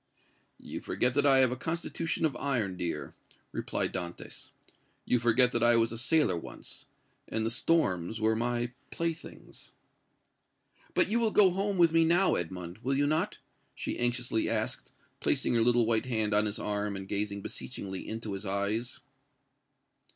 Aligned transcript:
"You 0.57 0.81
forget 0.81 1.13
that 1.13 1.27
I 1.27 1.37
have 1.41 1.51
a 1.51 1.55
constitution 1.55 2.25
of 2.25 2.35
iron, 2.37 2.75
dear," 2.75 3.13
replied 3.51 3.93
Dantès; 3.93 4.49
"you 5.05 5.19
forget 5.19 5.51
that 5.51 5.61
I 5.61 5.75
was 5.75 5.91
a 5.91 5.95
sailor 5.99 6.35
once, 6.35 6.87
and 7.27 7.45
the 7.45 7.51
storms 7.51 8.19
were 8.19 8.35
my 8.35 8.71
playthings!" 8.89 9.73
"But 10.95 11.09
you 11.09 11.19
will 11.19 11.29
go 11.29 11.51
home 11.51 11.77
with 11.77 11.91
me 11.91 12.03
now, 12.03 12.33
Edmond, 12.33 12.79
will 12.79 12.95
you 12.95 13.05
not?" 13.05 13.37
she 13.75 13.99
anxiously 13.99 14.49
asked, 14.49 14.91
placing 15.19 15.53
her 15.53 15.61
little 15.61 15.85
white 15.85 16.07
hand 16.07 16.33
on 16.33 16.47
his 16.47 16.57
arm 16.57 16.95
and 16.95 17.07
gazing 17.07 17.43
beseechingly 17.43 18.07
into 18.09 18.33
his 18.33 18.43
eyes. 18.43 19.01